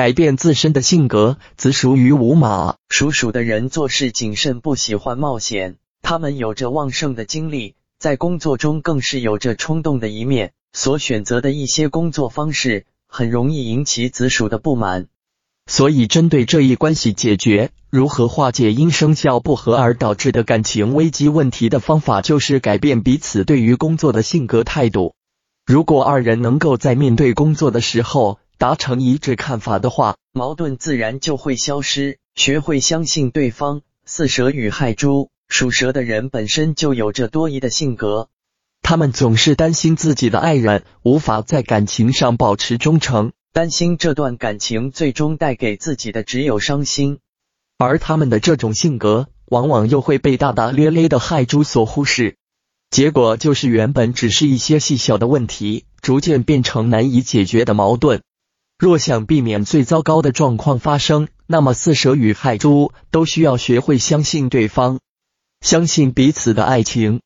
[0.00, 1.36] 改变自身的性格。
[1.58, 5.76] 子属于午马，属鼠的人做事谨慎，不喜欢冒险。
[6.00, 10.52] 他们有着旺盛的精力，在工作中更是有着冲动的一面。
[10.72, 15.08] 所选择的一些工作方式，很容易引起子鼠的不满。
[15.66, 25.12] 所以，针对这一关系解决，如何化解因生肖不合而导致的感情危机问题的方法，就是改变彼此对于工作的性格态度。
[25.66, 32.18] 如果二人能够在面对工作的时候达成一致看法的话，矛盾自然就会消失。
[32.34, 33.80] 学会相信对方。
[34.04, 38.28] 巳蛇与亥猪，属蛇的人本身就有着多疑的性格，
[38.82, 43.32] 他们总是担心自己的爱人无法在感情上保持忠诚。
[43.54, 47.18] 担心这段感情最终带给自己的只有伤心，
[47.78, 52.36] 而他们的这种性格往往又会被大大咧咧的害猪所忽视，
[52.90, 58.20] 结果就是原本只是一些细小的问题，逐渐变成难以解决的矛盾。
[58.80, 65.00] 若想避免最糟糕的状况发生，那么四蛇与亥猪都需要学会相信对方，
[65.60, 67.20] 相信彼此的爱情，